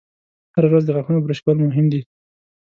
هره 0.55 0.67
ورځ 0.69 0.83
د 0.85 0.89
غاښونو 0.95 1.23
برش 1.23 1.39
کول 1.45 1.57
مهم 1.65 1.85
دي. 1.91 2.01